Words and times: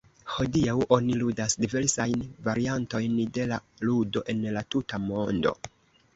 Hodiaŭ 0.35 0.73
oni 0.95 1.17
ludas 1.23 1.55
diversajn 1.65 2.23
variantojn 2.47 3.21
de 3.37 3.47
la 3.53 3.61
ludo 3.91 4.27
en 4.35 4.43
la 4.59 4.67
tuta 4.75 5.03
mondo. 5.07 5.55